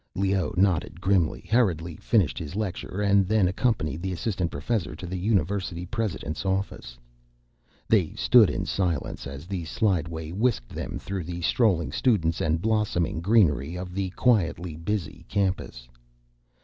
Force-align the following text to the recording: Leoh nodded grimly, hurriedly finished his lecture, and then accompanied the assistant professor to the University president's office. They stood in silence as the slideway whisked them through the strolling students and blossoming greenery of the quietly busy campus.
Leoh 0.15 0.51
nodded 0.57 0.99
grimly, 0.99 1.41
hurriedly 1.41 1.95
finished 1.95 2.39
his 2.39 2.55
lecture, 2.55 3.01
and 3.03 3.27
then 3.27 3.47
accompanied 3.47 4.01
the 4.01 4.11
assistant 4.11 4.49
professor 4.49 4.95
to 4.95 5.05
the 5.05 5.15
University 5.15 5.85
president's 5.85 6.43
office. 6.43 6.97
They 7.87 8.13
stood 8.15 8.49
in 8.49 8.65
silence 8.65 9.27
as 9.27 9.45
the 9.45 9.61
slideway 9.65 10.31
whisked 10.33 10.69
them 10.69 10.97
through 10.97 11.25
the 11.25 11.41
strolling 11.43 11.91
students 11.91 12.41
and 12.41 12.59
blossoming 12.59 13.21
greenery 13.21 13.75
of 13.75 13.93
the 13.93 14.09
quietly 14.09 14.75
busy 14.75 15.23
campus. 15.29 15.87